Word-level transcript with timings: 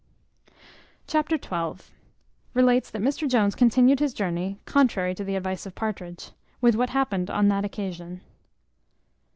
Chapter 1.05 1.37
xii. 1.37 1.85
Relates 2.55 2.89
that 2.89 3.03
Mr 3.03 3.29
Jones 3.29 3.53
continued 3.53 3.99
his 3.99 4.15
journey, 4.15 4.57
contrary 4.65 5.13
to 5.13 5.23
the 5.23 5.35
advice 5.35 5.67
of 5.67 5.75
Partridge, 5.75 6.31
with 6.59 6.73
what 6.73 6.89
happened 6.89 7.29
on 7.29 7.49
that 7.49 7.65
occasion. 7.65 8.21